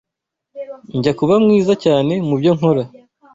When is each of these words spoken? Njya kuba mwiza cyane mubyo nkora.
Njya 0.97 1.11
kuba 1.19 1.33
mwiza 1.43 1.73
cyane 1.83 2.13
mubyo 2.27 2.51
nkora. 2.57 2.83